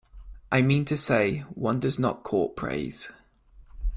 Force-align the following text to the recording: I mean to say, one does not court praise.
I 0.51 0.63
mean 0.63 0.83
to 0.85 0.97
say, 0.97 1.41
one 1.53 1.79
does 1.79 1.99
not 1.99 2.23
court 2.23 2.55
praise. 2.55 3.11